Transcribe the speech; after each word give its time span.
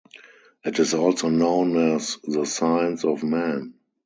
It 0.65 0.79
is 0.79 0.95
also 0.95 1.29
known 1.29 1.77
as 1.93 2.17
"the 2.23 2.43
science 2.47 3.05
of 3.05 3.21
men". 3.21 3.75